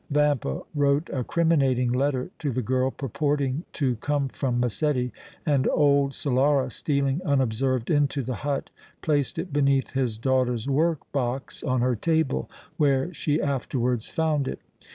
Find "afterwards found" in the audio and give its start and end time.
13.39-14.47